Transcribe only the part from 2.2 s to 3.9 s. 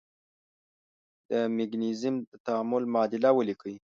د تعامل معادله ولیکئ.